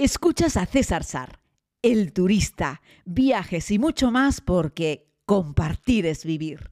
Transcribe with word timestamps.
Escuchas 0.00 0.56
a 0.56 0.64
César 0.64 1.02
Sar, 1.02 1.40
el 1.82 2.12
turista, 2.12 2.82
viajes 3.04 3.68
y 3.72 3.80
mucho 3.80 4.12
más 4.12 4.40
porque 4.40 5.08
compartir 5.26 6.06
es 6.06 6.24
vivir. 6.24 6.70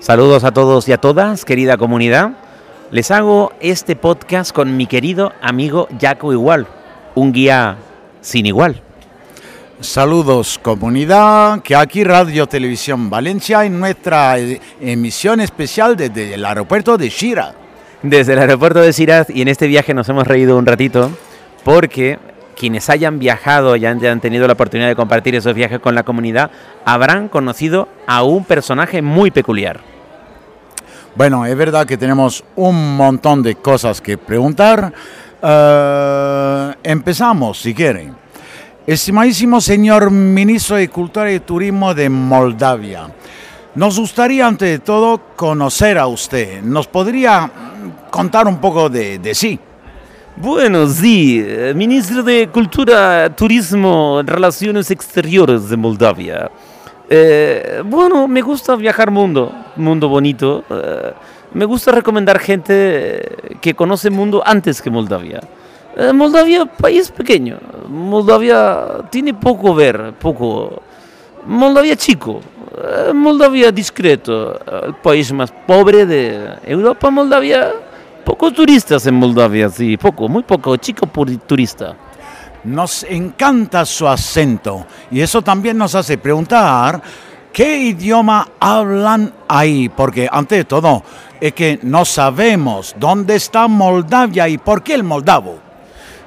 Saludos 0.00 0.44
a 0.44 0.52
todos 0.52 0.86
y 0.86 0.92
a 0.92 0.98
todas, 0.98 1.46
querida 1.46 1.78
comunidad. 1.78 2.36
Les 2.90 3.10
hago 3.10 3.54
este 3.60 3.96
podcast 3.96 4.54
con 4.54 4.76
mi 4.76 4.86
querido 4.86 5.32
amigo 5.40 5.88
Jaco 5.98 6.34
Igual, 6.34 6.66
un 7.14 7.32
guía 7.32 7.78
sin 8.20 8.44
igual. 8.44 8.82
Saludos 9.84 10.58
comunidad, 10.62 11.60
que 11.60 11.76
aquí 11.76 12.04
Radio 12.04 12.46
Televisión 12.46 13.10
Valencia 13.10 13.66
en 13.66 13.78
nuestra 13.78 14.38
eh, 14.38 14.58
emisión 14.80 15.42
especial 15.42 15.94
desde 15.94 16.32
el 16.32 16.44
aeropuerto 16.46 16.96
de 16.96 17.10
Shira. 17.10 17.54
Desde 18.02 18.32
el 18.32 18.38
aeropuerto 18.38 18.80
de 18.80 18.92
Shiraz 18.92 19.28
y 19.28 19.42
en 19.42 19.48
este 19.48 19.66
viaje 19.66 19.92
nos 19.92 20.08
hemos 20.08 20.26
reído 20.26 20.56
un 20.56 20.64
ratito 20.64 21.10
porque 21.64 22.18
quienes 22.56 22.88
hayan 22.88 23.18
viajado 23.18 23.76
y 23.76 23.84
han 23.84 24.20
tenido 24.20 24.46
la 24.46 24.54
oportunidad 24.54 24.88
de 24.88 24.96
compartir 24.96 25.34
esos 25.34 25.54
viajes 25.54 25.80
con 25.80 25.94
la 25.94 26.02
comunidad 26.02 26.50
habrán 26.86 27.28
conocido 27.28 27.86
a 28.06 28.22
un 28.22 28.46
personaje 28.46 29.02
muy 29.02 29.30
peculiar. 29.30 29.80
Bueno, 31.14 31.44
es 31.44 31.56
verdad 31.56 31.86
que 31.86 31.98
tenemos 31.98 32.42
un 32.56 32.96
montón 32.96 33.42
de 33.42 33.56
cosas 33.56 34.00
que 34.00 34.16
preguntar. 34.16 34.94
Uh, 35.42 36.72
empezamos, 36.82 37.60
si 37.60 37.74
quieren. 37.74 38.23
Estimadísimo 38.86 39.62
señor 39.62 40.10
ministro 40.10 40.76
de 40.76 40.90
Cultura 40.90 41.32
y 41.32 41.40
Turismo 41.40 41.94
de 41.94 42.10
Moldavia, 42.10 43.08
nos 43.74 43.98
gustaría 43.98 44.46
ante 44.46 44.78
todo 44.78 45.22
conocer 45.34 45.96
a 45.96 46.06
usted. 46.06 46.60
¿Nos 46.60 46.86
podría 46.86 47.50
contar 48.10 48.46
un 48.46 48.58
poco 48.58 48.90
de, 48.90 49.34
sí? 49.34 49.58
Bueno, 50.36 50.86
sí, 50.86 51.42
ministro 51.74 52.22
de 52.22 52.50
Cultura, 52.52 53.34
Turismo, 53.34 54.20
Relaciones 54.22 54.90
Exteriores 54.90 55.70
de 55.70 55.78
Moldavia. 55.78 56.50
Eh, 57.08 57.82
bueno, 57.86 58.28
me 58.28 58.42
gusta 58.42 58.76
viajar 58.76 59.10
mundo, 59.10 59.50
mundo 59.76 60.10
bonito. 60.10 60.62
Eh, 60.68 61.14
me 61.54 61.64
gusta 61.64 61.90
recomendar 61.90 62.38
gente 62.38 63.56
que 63.62 63.72
conoce 63.72 64.08
el 64.08 64.14
mundo 64.14 64.42
antes 64.44 64.82
que 64.82 64.90
Moldavia. 64.90 65.40
Eh, 65.96 66.12
Moldavia, 66.12 66.66
país 66.66 67.10
pequeño. 67.10 67.58
Moldavia 67.88 69.04
tiene 69.10 69.34
poco 69.34 69.74
ver, 69.74 70.14
poco. 70.18 70.82
Moldavia 71.46 71.94
chico. 71.96 72.40
Eh, 72.76 73.12
Moldavia 73.12 73.70
discreto. 73.70 74.58
El 74.84 74.94
país 74.94 75.32
más 75.32 75.52
pobre 75.66 76.04
de 76.04 76.58
Europa, 76.64 77.10
Moldavia. 77.10 77.72
Pocos 78.24 78.54
turistas 78.54 79.06
en 79.06 79.14
Moldavia, 79.14 79.68
sí, 79.68 79.98
poco, 79.98 80.28
muy 80.28 80.42
poco, 80.42 80.76
chico 80.78 81.06
turista. 81.46 81.94
Nos 82.64 83.04
encanta 83.04 83.84
su 83.84 84.08
acento 84.08 84.86
y 85.10 85.20
eso 85.20 85.42
también 85.42 85.76
nos 85.76 85.94
hace 85.94 86.16
preguntar 86.16 87.02
qué 87.52 87.76
idioma 87.76 88.48
hablan 88.58 89.30
ahí, 89.46 89.90
porque 89.90 90.26
ante 90.32 90.64
todo 90.64 91.02
es 91.38 91.52
que 91.52 91.78
no 91.82 92.06
sabemos 92.06 92.94
dónde 92.98 93.36
está 93.36 93.68
Moldavia 93.68 94.48
y 94.48 94.56
por 94.56 94.82
qué 94.82 94.94
el 94.94 95.04
moldavo. 95.04 95.63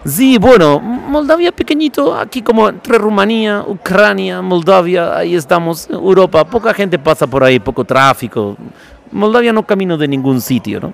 Sí, 0.06 0.38
bueno, 0.38 0.80
Moldavia 0.80 1.52
pequeñito, 1.52 2.16
aquí 2.16 2.42
como 2.42 2.70
entre 2.70 2.98
Rumanía, 2.98 3.64
Ucrania, 3.67 4.42
Moldavia, 4.42 5.17
ahí 5.17 5.36
estamos, 5.36 5.90
Europa, 5.90 6.45
poca 6.45 6.73
gente 6.73 6.98
pasa 6.98 7.28
por 7.28 7.44
ahí, 7.44 7.59
poco 7.59 7.84
tráfico. 7.84 8.56
Moldavia 9.12 9.52
no 9.52 9.66
camino 9.66 9.98
de 9.98 10.08
ningún 10.08 10.40
sitio, 10.40 10.80
¿no? 10.80 10.94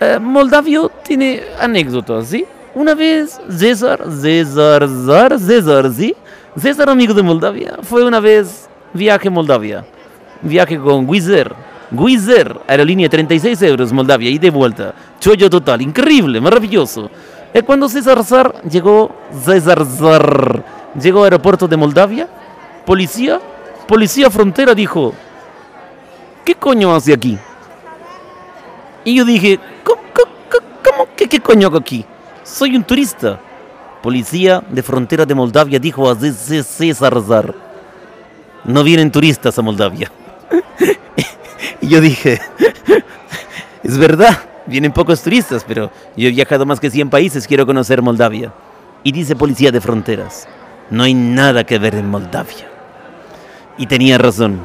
Eh, 0.00 0.18
Moldavio 0.20 0.90
tiene 1.02 1.42
anécdotas, 1.58 2.28
¿sí? 2.28 2.44
Una 2.74 2.94
vez 2.94 3.40
César, 3.48 4.04
César, 4.20 4.86
César, 4.88 5.40
César, 5.40 5.92
¿sí? 5.92 6.14
César, 6.56 6.88
amigo 6.90 7.14
de 7.14 7.22
Moldavia, 7.22 7.78
fue 7.82 8.04
una 8.04 8.20
vez 8.20 8.68
viaje 8.92 9.28
a 9.28 9.30
Moldavia, 9.30 9.84
viaje 10.42 10.78
con 10.78 11.08
Wizz 11.08 11.28
Air, 11.28 12.60
aerolínea 12.68 13.08
36 13.08 13.62
euros, 13.62 13.92
Moldavia, 13.92 14.30
y 14.30 14.38
de 14.38 14.50
vuelta, 14.50 14.94
chollo 15.18 15.50
total, 15.50 15.82
increíble, 15.82 16.40
maravilloso. 16.40 17.10
Es 17.52 17.62
cuando 17.62 17.88
César 17.88 18.22
Zar 18.24 18.62
llegó, 18.68 19.10
César 19.44 19.84
Zar 19.86 20.64
llegó 21.00 21.20
al 21.20 21.24
aeropuerto 21.24 21.66
de 21.66 21.76
Moldavia, 21.76 22.28
policía, 22.84 23.40
policía 23.86 24.30
frontera 24.30 24.74
dijo, 24.74 25.14
¿qué 26.44 26.54
coño 26.54 26.94
hace 26.94 27.14
aquí? 27.14 27.38
Y 29.04 29.14
yo 29.14 29.24
dije, 29.24 29.58
¿cómo, 29.82 31.06
que 31.16 31.28
qué 31.28 31.40
coño 31.40 31.68
hago 31.68 31.78
aquí? 31.78 32.04
Soy 32.44 32.76
un 32.76 32.84
turista. 32.84 33.40
Policía 34.02 34.62
de 34.68 34.82
frontera 34.82 35.26
de 35.26 35.34
Moldavia 35.34 35.78
dijo 35.78 36.08
a 36.08 36.14
César 36.14 37.20
Zar, 37.26 37.54
no 38.64 38.84
vienen 38.84 39.10
turistas 39.10 39.58
a 39.58 39.62
Moldavia. 39.62 40.12
y 41.80 41.88
yo 41.88 42.00
dije, 42.00 42.40
es 43.82 43.98
verdad. 43.98 44.38
Vienen 44.68 44.92
pocos 44.92 45.22
turistas, 45.22 45.64
pero 45.66 45.90
yo 46.14 46.28
he 46.28 46.32
viajado 46.32 46.66
más 46.66 46.78
que 46.78 46.90
100 46.90 47.08
países, 47.08 47.46
quiero 47.46 47.64
conocer 47.64 48.02
Moldavia. 48.02 48.52
Y 49.02 49.12
dice 49.12 49.34
Policía 49.34 49.72
de 49.72 49.80
Fronteras, 49.80 50.46
no 50.90 51.04
hay 51.04 51.14
nada 51.14 51.64
que 51.64 51.78
ver 51.78 51.94
en 51.94 52.10
Moldavia. 52.10 52.68
Y 53.78 53.86
tenía 53.86 54.18
razón. 54.18 54.60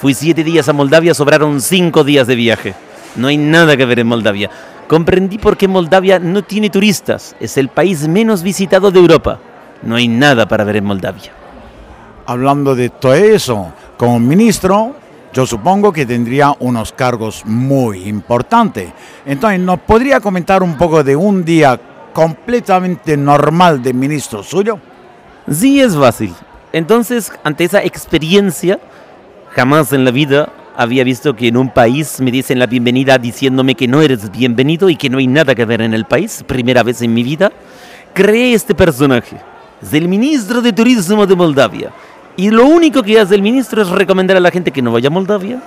Fui 0.00 0.14
siete 0.14 0.42
días 0.42 0.68
a 0.68 0.72
Moldavia, 0.72 1.14
sobraron 1.14 1.60
cinco 1.60 2.02
días 2.02 2.26
de 2.26 2.34
viaje. 2.34 2.74
No 3.14 3.28
hay 3.28 3.36
nada 3.36 3.76
que 3.76 3.84
ver 3.84 4.00
en 4.00 4.08
Moldavia. 4.08 4.50
Comprendí 4.88 5.38
por 5.38 5.56
qué 5.56 5.68
Moldavia 5.68 6.18
no 6.18 6.42
tiene 6.42 6.70
turistas. 6.70 7.36
Es 7.38 7.56
el 7.58 7.68
país 7.68 8.08
menos 8.08 8.42
visitado 8.42 8.90
de 8.90 8.98
Europa. 8.98 9.38
No 9.82 9.96
hay 9.96 10.08
nada 10.08 10.48
para 10.48 10.64
ver 10.64 10.76
en 10.76 10.84
Moldavia. 10.84 11.30
Hablando 12.26 12.74
de 12.74 12.88
todo 12.90 13.14
eso, 13.14 13.72
como 13.96 14.18
ministro, 14.18 14.96
yo 15.38 15.46
supongo 15.46 15.92
que 15.92 16.04
tendría 16.04 16.52
unos 16.58 16.90
cargos 16.90 17.44
muy 17.46 18.08
importantes. 18.08 18.90
Entonces, 19.24 19.60
¿nos 19.60 19.78
podría 19.78 20.18
comentar 20.18 20.64
un 20.64 20.76
poco 20.76 21.04
de 21.04 21.14
un 21.14 21.44
día 21.44 21.80
completamente 22.12 23.16
normal 23.16 23.80
de 23.80 23.92
ministro 23.92 24.42
suyo? 24.42 24.80
Sí, 25.48 25.80
es 25.80 25.96
fácil. 25.96 26.34
Entonces, 26.72 27.30
ante 27.44 27.62
esa 27.62 27.84
experiencia, 27.84 28.80
jamás 29.50 29.92
en 29.92 30.04
la 30.04 30.10
vida 30.10 30.48
había 30.76 31.04
visto 31.04 31.36
que 31.36 31.46
en 31.46 31.56
un 31.56 31.70
país 31.70 32.20
me 32.20 32.32
dicen 32.32 32.58
la 32.58 32.66
bienvenida 32.66 33.16
diciéndome 33.16 33.76
que 33.76 33.86
no 33.86 34.02
eres 34.02 34.32
bienvenido 34.32 34.90
y 34.90 34.96
que 34.96 35.08
no 35.08 35.18
hay 35.18 35.28
nada 35.28 35.54
que 35.54 35.64
ver 35.64 35.82
en 35.82 35.94
el 35.94 36.04
país. 36.04 36.42
Primera 36.48 36.82
vez 36.82 37.00
en 37.00 37.14
mi 37.14 37.22
vida, 37.22 37.52
creé 38.12 38.54
este 38.54 38.74
personaje. 38.74 39.36
Es 39.80 39.92
el 39.92 40.08
ministro 40.08 40.60
de 40.60 40.72
Turismo 40.72 41.24
de 41.28 41.36
Moldavia 41.36 41.92
y 42.38 42.50
lo 42.50 42.66
único 42.66 43.02
que 43.02 43.18
hace 43.18 43.34
el 43.34 43.42
ministro 43.42 43.82
es 43.82 43.88
recomendar 43.88 44.36
a 44.36 44.40
la 44.40 44.52
gente 44.52 44.70
que 44.70 44.80
no 44.80 44.92
vaya 44.92 45.08
a 45.08 45.10
Moldavia 45.10 45.60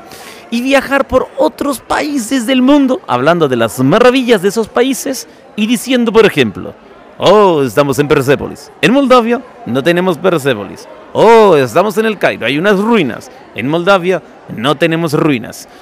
y 0.49 0.61
viajar 0.61 1.05
por 1.05 1.27
otros 1.37 1.81
países 1.81 2.47
del 2.47 2.61
mundo, 2.61 3.01
hablando 3.07 3.49
de 3.49 3.57
las 3.57 3.77
maravillas 3.81 4.41
de 4.41 4.47
esos 4.47 4.69
países 4.69 5.27
y 5.57 5.67
diciendo, 5.67 6.13
por 6.13 6.25
ejemplo, 6.25 6.73
oh, 7.17 7.61
estamos 7.61 7.99
en 7.99 8.07
Persépolis. 8.07 8.71
En 8.81 8.93
Moldavia 8.93 9.41
no 9.65 9.83
tenemos 9.83 10.17
Persépolis. 10.17 10.87
Oh, 11.11 11.57
estamos 11.57 11.97
en 11.97 12.05
el 12.05 12.17
Cairo, 12.17 12.45
hay 12.45 12.57
unas 12.57 12.79
ruinas. 12.79 13.29
En 13.53 13.67
Moldavia 13.67 14.23
no 14.55 14.75
tenemos 14.75 15.13
ruinas. 15.13 15.67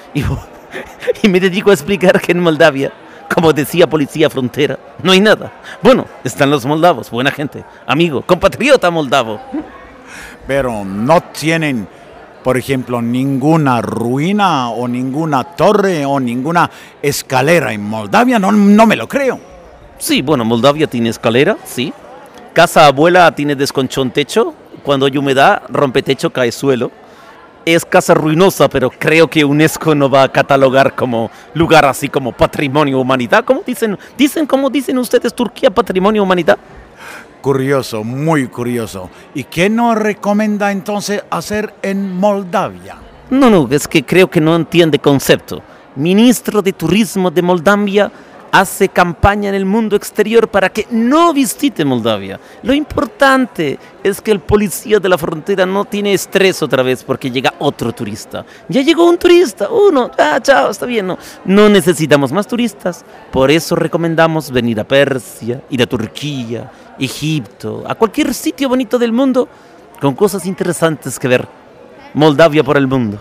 Y, 1.22 1.26
y 1.26 1.28
me 1.28 1.40
dedico 1.40 1.70
a 1.70 1.74
explicar 1.74 2.20
que 2.20 2.30
en 2.32 2.40
Moldavia 2.40 2.92
como 3.32 3.52
decía 3.52 3.88
Policía 3.88 4.28
Frontera, 4.28 4.78
no 5.02 5.12
hay 5.12 5.20
nada. 5.20 5.52
Bueno, 5.82 6.06
están 6.24 6.50
los 6.50 6.66
moldavos, 6.66 7.10
buena 7.10 7.30
gente, 7.30 7.64
amigo, 7.86 8.22
compatriota 8.22 8.90
moldavo 8.90 9.40
pero 10.50 10.84
no 10.84 11.20
tienen, 11.20 11.86
por 12.42 12.56
ejemplo, 12.56 13.00
ninguna 13.00 13.80
ruina 13.80 14.70
o 14.70 14.88
ninguna 14.88 15.44
torre 15.44 16.04
o 16.04 16.18
ninguna 16.18 16.68
escalera 17.00 17.72
en 17.72 17.84
Moldavia, 17.84 18.40
no, 18.40 18.50
no 18.50 18.84
me 18.84 18.96
lo 18.96 19.06
creo. 19.06 19.38
Sí, 19.98 20.22
bueno, 20.22 20.44
Moldavia 20.44 20.88
tiene 20.88 21.10
escalera, 21.10 21.56
sí. 21.64 21.94
Casa 22.52 22.88
abuela 22.88 23.32
tiene 23.32 23.54
desconchón 23.54 24.10
techo, 24.10 24.52
cuando 24.82 25.06
hay 25.06 25.16
humedad, 25.16 25.62
rompe 25.68 26.02
techo, 26.02 26.30
cae 26.30 26.50
suelo. 26.50 26.90
Es 27.64 27.84
casa 27.84 28.14
ruinosa, 28.14 28.68
pero 28.68 28.90
creo 28.90 29.30
que 29.30 29.44
UNESCO 29.44 29.94
no 29.94 30.10
va 30.10 30.24
a 30.24 30.32
catalogar 30.32 30.96
como 30.96 31.30
lugar 31.54 31.84
así 31.84 32.08
como 32.08 32.32
patrimonio 32.32 32.98
humanidad. 32.98 33.44
¿Cómo 33.44 33.62
dicen? 33.64 33.96
¿Dicen 34.18 34.46
cómo 34.46 34.68
dicen 34.68 34.98
ustedes 34.98 35.32
Turquía 35.32 35.70
patrimonio 35.70 36.24
humanidad? 36.24 36.58
Curioso, 37.40 38.04
muy 38.04 38.48
curioso. 38.48 39.08
¿Y 39.34 39.44
qué 39.44 39.70
nos 39.70 39.96
recomienda 39.96 40.70
entonces 40.72 41.24
hacer 41.30 41.74
en 41.82 42.14
Moldavia? 42.16 42.96
No, 43.30 43.48
no, 43.48 43.68
es 43.70 43.88
que 43.88 44.04
creo 44.04 44.28
que 44.28 44.40
no 44.40 44.56
entiende 44.56 44.98
concepto. 44.98 45.62
Ministro 45.96 46.60
de 46.62 46.72
Turismo 46.72 47.30
de 47.30 47.42
Moldavia 47.42 48.12
hace 48.52 48.88
campaña 48.88 49.48
en 49.48 49.54
el 49.54 49.64
mundo 49.64 49.96
exterior 49.96 50.48
para 50.48 50.68
que 50.70 50.86
no 50.90 51.32
visite 51.32 51.84
Moldavia. 51.84 52.40
Lo 52.62 52.74
importante 52.74 53.78
es 54.02 54.20
que 54.20 54.32
el 54.32 54.40
policía 54.40 54.98
de 54.98 55.08
la 55.08 55.18
frontera 55.18 55.66
no 55.66 55.84
tiene 55.84 56.14
estrés 56.14 56.62
otra 56.62 56.82
vez 56.82 57.04
porque 57.04 57.30
llega 57.30 57.54
otro 57.58 57.92
turista. 57.92 58.44
Ya 58.68 58.82
llegó 58.82 59.08
un 59.08 59.18
turista, 59.18 59.68
uno, 59.70 60.10
ah, 60.18 60.38
chao, 60.42 60.70
está 60.70 60.86
bien, 60.86 61.06
no, 61.06 61.18
no 61.44 61.68
necesitamos 61.68 62.32
más 62.32 62.46
turistas. 62.46 63.04
Por 63.30 63.50
eso 63.50 63.76
recomendamos 63.76 64.50
venir 64.50 64.80
a 64.80 64.84
Persia, 64.84 65.62
ir 65.70 65.82
a 65.82 65.86
Turquía, 65.86 66.70
Egipto, 66.98 67.84
a 67.86 67.94
cualquier 67.94 68.34
sitio 68.34 68.68
bonito 68.68 68.98
del 68.98 69.12
mundo 69.12 69.48
con 70.00 70.14
cosas 70.14 70.46
interesantes 70.46 71.18
que 71.18 71.28
ver. 71.28 71.48
Moldavia 72.14 72.64
por 72.64 72.76
el 72.76 72.86
mundo. 72.86 73.20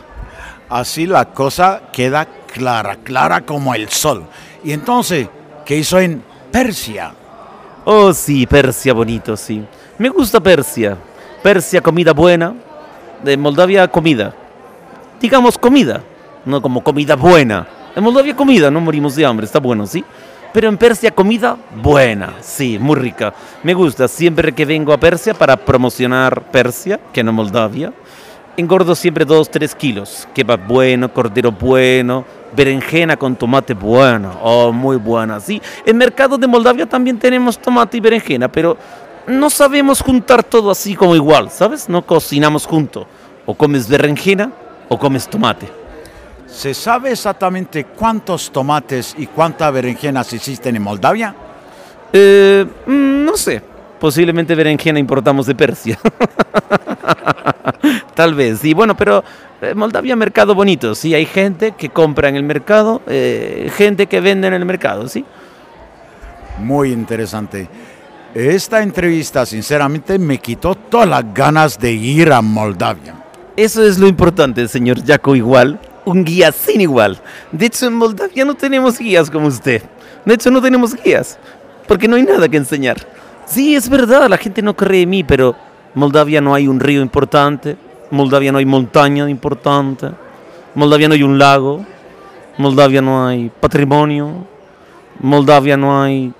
Así 0.70 1.06
la 1.06 1.26
cosa 1.26 1.81
queda 1.92 2.28
clara, 2.52 2.98
clara 2.98 3.42
como 3.42 3.74
el 3.74 3.90
sol. 3.90 4.26
Y 4.64 4.72
entonces, 4.72 5.28
¿qué 5.66 5.78
hizo 5.78 6.00
en 6.00 6.24
Persia? 6.52 7.14
Oh, 7.86 8.14
sí, 8.14 8.46
Persia 8.46 8.94
bonito, 8.94 9.36
sí. 9.38 9.64
Me 9.98 10.10
gusta 10.10 10.40
Persia. 10.40 10.98
Persia, 11.42 11.82
comida 11.82 12.14
buena. 12.14 12.54
De 13.24 13.36
Moldavia, 13.38 13.88
comida. 13.88 14.34
Digamos 15.20 15.58
comida, 15.58 16.02
no 16.46 16.62
como 16.62 16.84
comida 16.84 17.16
buena. 17.16 17.68
En 17.96 18.04
Moldavia, 18.04 18.36
comida, 18.36 18.72
no 18.72 18.80
morimos 18.80 19.16
de 19.16 19.26
hambre, 19.26 19.46
está 19.46 19.60
bueno, 19.60 19.86
¿sí? 19.86 20.04
Pero 20.54 20.70
en 20.70 20.78
Persia, 20.78 21.12
comida 21.12 21.58
buena, 21.76 22.36
sí, 22.42 22.80
muy 22.80 22.96
rica. 22.96 23.34
Me 23.64 23.74
gusta 23.74 24.08
siempre 24.08 24.54
que 24.54 24.66
vengo 24.66 24.94
a 24.94 24.98
Persia 24.98 25.34
para 25.34 25.58
promocionar 25.58 26.44
Persia, 26.52 27.00
que 27.12 27.24
no 27.24 27.34
Moldavia. 27.34 27.94
Engordo 28.60 28.94
siempre 28.94 29.24
2, 29.24 29.50
3 29.50 29.76
kilos. 29.76 30.28
Kebab 30.34 30.68
bueno, 30.68 31.14
cordero 31.14 31.50
bueno, 31.50 32.26
berenjena 32.54 33.16
con 33.16 33.38
tomate 33.38 33.74
bueno, 33.74 34.38
oh, 34.44 34.74
muy 34.74 34.98
buena, 34.98 35.40
sí. 35.40 35.62
En 35.86 35.98
mercado 35.98 36.38
de 36.38 36.46
Moldavia 36.46 36.86
también 36.86 37.18
tenemos 37.18 37.58
tomate 37.58 37.96
y 37.96 38.00
berenjena, 38.02 38.52
pero 38.52 38.78
no 39.28 39.50
sabemos 39.50 40.02
juntar 40.02 40.44
todo 40.44 40.72
así 40.72 40.94
como 40.94 41.16
igual, 41.16 41.50
¿sabes? 41.50 41.88
No 41.88 42.06
cocinamos 42.06 42.66
junto. 42.66 43.08
O 43.46 43.54
comes 43.54 43.88
berenjena 43.88 44.52
o 44.90 45.00
comes 45.00 45.28
tomate. 45.30 45.70
¿Se 46.46 46.74
sabe 46.74 47.12
exactamente 47.12 47.86
cuántos 47.86 48.52
tomates 48.52 49.16
y 49.18 49.28
cuántas 49.28 49.72
berenjenas 49.72 50.34
existen 50.34 50.76
en 50.76 50.82
Moldavia? 50.82 51.34
Eh, 52.12 52.66
mm, 52.86 53.24
no 53.24 53.38
sé. 53.38 53.69
Posiblemente 54.00 54.56
berenjena 54.56 55.00
importamos 55.00 55.46
de 55.46 55.56
Persia. 55.56 56.00
Tal 58.16 58.34
vez, 58.34 58.60
sí. 58.60 58.74
Bueno, 58.74 58.96
pero 58.96 59.24
eh, 59.62 59.74
Moldavia 59.75 60.16
mercado 60.16 60.56
bonito, 60.56 60.96
sí. 60.96 61.13
Hay 61.13 61.25
gente 61.25 61.74
que 61.78 61.90
compra 61.90 62.30
en 62.30 62.36
el 62.36 62.44
mercado, 62.44 63.01
eh, 63.07 63.69
gente 63.75 64.07
que 64.07 64.22
vende 64.22 64.48
en 64.48 64.54
el 64.54 64.66
mercado, 64.66 65.07
sí. 65.07 65.25
Muy 66.60 66.92
interesante. 66.92 67.68
Esta 68.34 68.84
entrevista, 68.84 69.46
sinceramente, 69.46 70.19
me 70.19 70.38
quitó 70.38 70.75
todas 70.75 71.10
las 71.10 71.34
ganas 71.34 71.80
de 71.80 71.92
ir 71.92 72.31
a 72.31 72.42
Moldavia. 72.42 73.16
Eso 73.56 73.84
es 73.84 73.98
lo 73.98 74.07
importante, 74.07 74.68
señor 74.68 75.06
Jaco, 75.06 75.36
igual. 75.36 75.80
Un 76.06 76.24
guía 76.24 76.52
sin 76.52 76.80
igual. 76.80 77.19
De 77.52 77.66
hecho, 77.66 77.88
en 77.88 77.95
Moldavia 77.95 78.45
no 78.45 78.56
tenemos 78.56 79.00
guías 79.00 79.30
como 79.30 79.48
usted. 79.48 79.81
De 80.25 80.34
hecho, 80.34 80.52
no 80.52 80.62
tenemos 80.62 80.95
guías. 80.95 81.38
Porque 81.88 82.07
no 82.07 82.16
hay 82.16 82.24
nada 82.24 82.48
que 82.48 82.57
enseñar. 82.57 82.98
Sí, 83.50 83.75
es 83.75 83.90
verdad, 83.90 84.30
la 84.30 84.38
gente 84.38 84.62
no 84.62 84.75
cree 84.75 85.01
en 85.01 85.10
mí, 85.10 85.24
pero 85.24 85.56
Moldavia 85.96 86.40
no 86.40 86.54
hay 86.54 86.68
un 86.68 86.80
río 86.80 87.01
importante, 87.01 87.78
Moldavia 88.12 88.51
no 88.51 88.60
hay 88.60 88.66
montaña 88.66 89.28
importante, 89.28 90.12
Moldavia 90.75 91.07
no 91.07 91.16
hay 91.16 91.24
un 91.24 91.40
lago, 91.40 91.84
Moldavia 92.60 93.01
no 93.01 93.25
hay 93.25 93.50
patrimonio, 93.60 94.46
Moldavia 95.19 95.75
no 95.78 96.00
hay... 96.00 96.31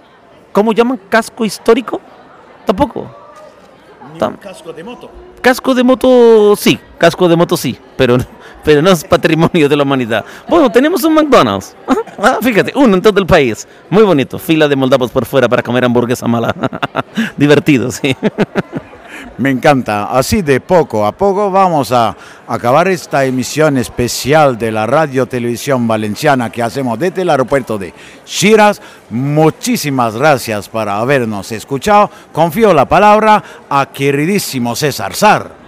¿Cómo 0.52 0.72
llaman? 0.72 1.00
¿Casco 1.10 1.44
histórico? 1.46 2.00
Tampoco. 2.68 3.10
Tam 4.20 4.38
casco 4.38 4.72
de 4.72 4.84
moto. 4.84 5.10
Casco 5.42 5.74
de 5.74 5.84
moto 5.84 6.56
sí, 6.56 6.78
casco 7.00 7.28
de 7.28 7.36
moto 7.36 7.58
sí, 7.58 7.76
pero, 7.98 8.18
pero 8.64 8.82
no 8.82 8.90
es 8.92 9.04
patrimonio 9.04 9.70
de 9.70 9.76
la 9.76 9.84
humanidad. 9.84 10.26
Bueno, 10.48 10.72
tenemos 10.72 11.04
un 11.04 11.14
McDonald's. 11.14 11.76
Ah, 12.22 12.38
fíjate, 12.42 12.74
uno 12.76 12.96
en 12.96 13.02
todo 13.02 13.20
el 13.20 13.26
país. 13.26 13.68
Muy 13.90 14.04
bonito. 14.04 14.38
Fila 14.38 14.68
de 14.68 14.76
moldavos 14.76 15.12
por 15.12 15.26
fuera 15.26 15.48
para 15.48 15.64
comer 15.64 15.86
hamburguesa 15.86 16.28
mala. 16.28 16.54
Divertido, 17.38 17.92
sí. 17.92 18.16
Me 19.38 19.50
encanta. 19.50 20.06
Así 20.06 20.42
de 20.42 20.60
poco 20.60 21.06
a 21.06 21.14
poco 21.14 21.50
vamos 21.50 21.92
a 21.92 22.16
acabar 22.48 22.88
esta 22.90 23.24
emisión 23.26 23.78
especial 23.78 24.58
de 24.58 24.72
la 24.72 24.86
Radio 24.86 25.26
Televisión 25.28 25.88
Valenciana 25.88 26.50
que 26.50 26.62
hacemos 26.62 27.00
desde 27.00 27.22
el 27.22 27.30
aeropuerto 27.30 27.78
de 27.78 27.94
Shiraz. 28.26 28.82
Muchísimas 29.10 30.16
gracias 30.16 30.68
por 30.68 30.90
habernos 30.90 31.52
escuchado. 31.52 32.10
Confío 32.34 32.74
la 32.74 32.88
palabra 32.88 33.42
a 33.70 33.86
queridísimo 33.88 34.76
César 34.76 35.16
Sar. 35.16 35.59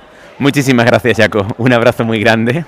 Muchísimas 0.41 0.87
gracias, 0.87 1.17
Jaco. 1.17 1.45
Un 1.59 1.71
abrazo 1.71 2.03
muy 2.03 2.19
grande. 2.19 2.65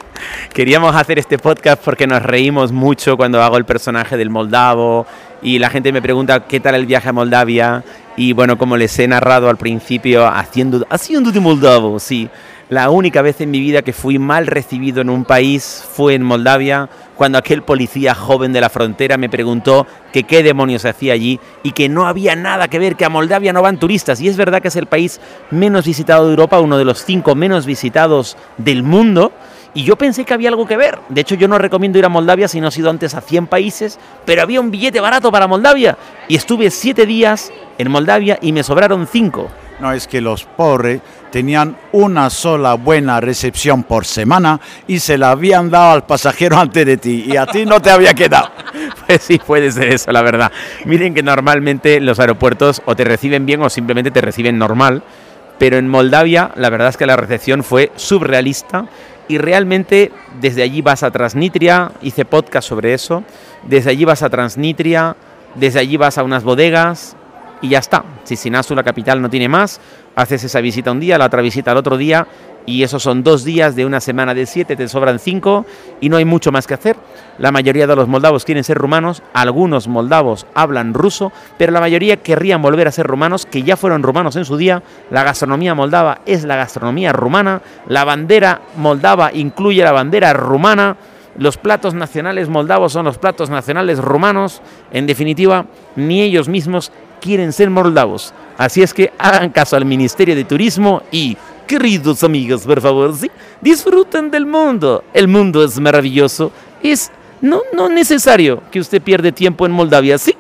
Queríamos 0.54 0.96
hacer 0.96 1.18
este 1.18 1.40
podcast 1.40 1.84
porque 1.84 2.06
nos 2.06 2.22
reímos 2.22 2.72
mucho 2.72 3.18
cuando 3.18 3.42
hago 3.42 3.58
el 3.58 3.66
personaje 3.66 4.16
del 4.16 4.30
moldavo 4.30 5.08
y 5.42 5.58
la 5.58 5.72
gente 5.72 5.92
me 5.92 6.00
pregunta 6.00 6.42
qué 6.42 6.60
tal 6.60 6.76
el 6.76 6.86
viaje 6.86 7.10
a 7.10 7.14
Moldavia. 7.14 7.84
Y 8.16 8.34
bueno, 8.34 8.60
como 8.60 8.78
les 8.78 9.00
he 9.00 9.08
narrado 9.08 9.50
al 9.50 9.58
principio, 9.58 10.28
haciendo, 10.28 10.86
haciendo 10.92 11.32
de 11.32 11.40
moldavo, 11.40 12.00
sí. 12.00 12.30
La 12.70 12.92
única 12.92 13.24
vez 13.24 13.42
en 13.42 13.50
mi 13.50 13.60
vida 13.60 13.82
que 13.82 13.92
fui 13.92 14.20
mal 14.20 14.46
recibido 14.46 15.02
en 15.02 15.10
un 15.10 15.26
país 15.26 15.84
fue 15.94 16.14
en 16.14 16.22
Moldavia, 16.22 16.90
cuando 17.16 17.38
aquel 17.38 17.62
policía 17.64 18.16
joven 18.16 18.54
de 18.54 18.62
la 18.62 18.70
frontera 18.70 19.18
me 19.18 19.30
preguntó 19.30 19.86
qué 20.12 20.44
demonios 20.44 20.86
hacía 20.86 21.14
allí 21.14 21.40
y 21.64 21.72
que 21.72 21.90
no 21.90 22.08
había 22.08 22.36
nada 22.36 22.68
que 22.68 22.80
ver, 22.80 22.96
que 22.96 23.06
a 23.06 23.10
Moldavia 23.10 23.54
no 23.54 23.62
van 23.62 23.80
turistas. 23.80 24.20
Y 24.22 24.28
es 24.28 24.38
verdad 24.38 24.62
que 24.62 24.68
es 24.68 24.76
el 24.76 24.88
país 24.88 25.20
menos 25.52 25.86
visitado 25.86 26.26
de 26.26 26.32
Europa, 26.32 26.60
uno 26.60 26.78
de 26.78 26.86
los 26.86 27.04
cinco 27.04 27.36
menos 27.36 27.66
visitados 27.66 28.38
del 28.58 28.84
mundo. 28.84 29.32
Y 29.76 29.84
yo 29.84 29.96
pensé 29.96 30.24
que 30.24 30.34
había 30.34 30.50
algo 30.50 30.68
que 30.68 30.78
ver. 30.78 31.00
De 31.10 31.22
hecho, 31.22 31.36
yo 31.36 31.48
no 31.48 31.58
recomiendo 31.58 31.98
ir 31.98 32.06
a 32.06 32.10
Moldavia 32.10 32.48
si 32.48 32.62
no 32.62 32.70
he 32.70 32.80
ido 32.80 32.90
antes 32.90 33.16
a 33.16 33.22
100 33.22 33.48
países, 33.48 34.00
pero 34.26 34.44
había 34.44 34.62
un 34.62 34.70
billete 34.70 35.00
barato 35.00 35.32
para 35.32 35.48
Moldavia. 35.48 35.98
Y 36.28 36.36
estuve 36.36 36.70
siete 36.70 37.06
días 37.06 37.52
en 37.78 37.90
Moldavia 37.90 38.38
y 38.42 38.52
me 38.52 38.64
sobraron 38.64 39.08
cinco. 39.08 39.50
No 39.80 39.92
es 39.92 40.08
que 40.08 40.22
los 40.22 40.46
pobres 40.46 41.02
tenían 41.32 41.76
una 41.92 42.30
sola 42.30 42.76
buena 42.76 43.20
recepción 43.20 43.84
por 43.84 44.06
semana 44.06 44.60
y 44.88 45.00
se 45.00 45.18
la 45.18 45.32
habían 45.32 45.70
dado 45.70 45.94
al 45.94 46.06
pasajero 46.06 46.58
antes 46.58 46.86
de 46.86 46.98
ti 46.98 47.26
y 47.28 47.38
a 47.38 47.46
ti 47.46 47.66
no 47.66 47.82
te 47.82 47.90
había 47.90 48.14
quedado. 48.14 48.50
Pues 49.06 49.22
sí, 49.22 49.38
puede 49.38 49.70
ser 49.70 49.90
eso, 49.90 50.14
la 50.14 50.22
verdad. 50.22 50.50
Miren 50.86 51.14
que 51.14 51.22
normalmente 51.22 52.00
los 52.00 52.20
aeropuertos 52.20 52.82
o 52.86 52.96
te 52.96 53.04
reciben 53.04 53.46
bien 53.46 53.62
o 53.62 53.70
simplemente 53.70 54.12
te 54.12 54.22
reciben 54.22 54.58
normal, 54.58 55.04
pero 55.60 55.78
en 55.78 55.90
Moldavia 55.90 56.52
la 56.56 56.70
verdad 56.70 56.88
es 56.88 56.98
que 56.98 57.06
la 57.06 57.18
recepción 57.18 57.66
fue 57.66 57.92
surrealista 57.98 58.86
y 59.28 59.40
realmente 59.40 60.12
desde 60.40 60.64
allí 60.64 60.82
vas 60.82 61.04
a 61.04 61.12
Transnistria, 61.12 61.92
hice 62.02 62.24
podcast 62.24 62.68
sobre 62.68 62.94
eso, 62.94 63.24
desde 63.64 63.90
allí 63.90 64.06
vas 64.06 64.24
a 64.24 64.30
Transnistria, 64.30 65.18
desde 65.56 65.80
allí 65.80 65.98
vas 65.98 66.18
a 66.18 66.24
unas 66.24 66.44
bodegas 66.44 67.18
y 67.64 67.70
ya 67.70 67.80
está. 67.80 68.04
Si 68.26 68.36
Sinasu, 68.36 68.76
la 68.76 68.84
capital, 68.84 69.22
no 69.22 69.30
tiene 69.30 69.50
más, 69.50 69.82
haces 70.16 70.44
esa 70.44 70.62
visita 70.62 70.92
un 70.92 71.00
día, 71.00 71.18
la 71.18 71.26
otra 71.26 71.42
visita 71.42 71.72
al 71.72 71.78
otro 71.78 71.98
día 71.98 72.28
y 72.66 72.84
esos 72.84 73.02
son 73.02 73.24
dos 73.24 73.44
días 73.44 73.76
de 73.76 73.86
una 73.86 74.00
semana 74.00 74.34
de 74.34 74.46
siete, 74.46 74.76
te 74.76 74.88
sobran 74.88 75.18
cinco 75.18 75.66
y 76.02 76.10
no 76.10 76.18
hay 76.18 76.26
mucho 76.26 76.52
más 76.52 76.68
que 76.68 76.74
hacer. 76.74 76.98
La 77.38 77.52
mayoría 77.52 77.88
de 77.88 77.96
los 77.96 78.08
moldavos 78.08 78.46
quieren 78.46 78.64
ser 78.64 78.78
rumanos, 78.78 79.24
algunos 79.34 79.88
moldavos 79.88 80.46
hablan 80.54 80.94
ruso, 80.94 81.32
pero 81.58 81.72
la 81.72 81.80
mayoría 81.80 82.18
querrían 82.18 82.62
volver 82.62 82.88
a 82.88 82.92
ser 82.92 83.08
rumanos, 83.08 83.46
que 83.46 83.64
ya 83.64 83.78
fueron 83.78 84.04
rumanos 84.04 84.36
en 84.36 84.46
su 84.46 84.58
día. 84.58 84.84
La 85.10 85.24
gastronomía 85.24 85.74
moldava 85.74 86.20
es 86.26 86.44
la 86.44 86.58
gastronomía 86.58 87.14
rumana, 87.14 87.62
la 87.88 88.04
bandera 88.04 88.62
moldava 88.76 89.32
incluye 89.34 89.84
la 89.84 89.94
bandera 89.94 90.34
rumana. 90.34 90.98
Los 91.36 91.58
platos 91.58 91.96
nacionales 91.96 92.48
moldavos 92.48 92.94
son 92.94 93.06
los 93.06 93.18
platos 93.18 93.50
nacionales 93.50 93.98
rumanos. 93.98 94.62
En 94.92 95.08
definitiva, 95.08 95.66
ni 95.96 96.22
ellos 96.22 96.48
mismos 96.48 96.92
quieren 97.24 97.54
ser 97.54 97.70
moldavos. 97.70 98.34
Así 98.58 98.84
es 98.84 98.94
que 98.94 99.14
hagan 99.18 99.50
caso 99.50 99.78
al 99.78 99.86
Ministerio 99.86 100.36
de 100.36 100.44
Turismo 100.44 101.04
y 101.10 101.38
Queridos 101.66 102.24
amigos, 102.26 102.64
por 102.64 102.82
favor, 102.82 103.16
¿sí? 103.16 103.32
disfruten 103.62 104.30
del 104.30 104.46
mundo. 104.46 105.04
El 105.14 105.30
mundo 105.30 105.64
es 105.64 105.80
maravilloso. 105.80 106.52
Es 106.84 107.10
no, 107.40 107.62
no 107.74 107.88
necesario 107.88 108.62
que 108.70 108.82
usted 108.82 109.02
pierda 109.02 109.32
tiempo 109.32 109.66
en 109.66 109.72
Moldavia, 109.72 110.18
¿sí? 110.18 110.36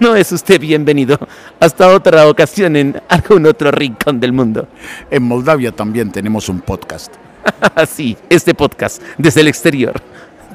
No 0.00 0.14
es 0.14 0.30
usted 0.32 0.60
bienvenido. 0.60 1.18
Hasta 1.58 1.88
otra 1.88 2.28
ocasión 2.28 2.76
en 2.76 3.00
algún 3.08 3.46
otro 3.46 3.70
rincón 3.70 4.20
del 4.20 4.32
mundo. 4.32 4.68
En 5.10 5.22
Moldavia 5.22 5.72
también 5.72 6.12
tenemos 6.12 6.48
un 6.48 6.60
podcast. 6.60 7.14
sí, 7.88 8.16
este 8.28 8.52
podcast 8.52 9.00
desde 9.16 9.40
el 9.40 9.48
exterior. 9.48 9.94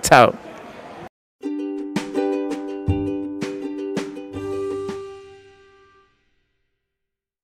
Chao. 0.02 0.51